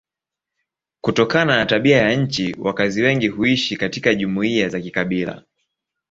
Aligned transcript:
Kutokana 1.01 1.57
na 1.57 1.65
tabia 1.65 1.97
ya 1.97 2.15
nchi 2.15 2.55
wakazi 2.59 3.01
wengi 3.01 3.27
huishi 3.27 3.77
katika 3.77 4.15
jumuiya 4.15 4.69
za 4.69 4.81
kikabila. 4.81 5.43